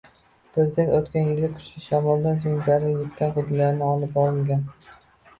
[0.53, 4.65] Prezident oʻtgan yilgi kuchli shamoldan soʻng zarar yetgan hududlarda olib borilgan